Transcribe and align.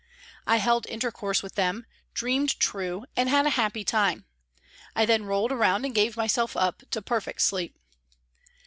I 0.47 0.55
held 0.57 0.87
intercourse 0.87 1.43
with 1.43 1.53
them," 1.53 1.85
dreamed 2.15 2.59
true," 2.59 3.05
and 3.15 3.29
had 3.29 3.45
a 3.45 3.51
happy 3.51 3.83
time. 3.83 4.25
I 4.95 5.05
then 5.05 5.25
rolled 5.25 5.51
round 5.51 5.85
and 5.85 5.93
gave 5.93 6.17
myself 6.17 6.57
up 6.57 6.81
to 6.89 7.03
perfect 7.03 7.41
sleep. 7.43 7.77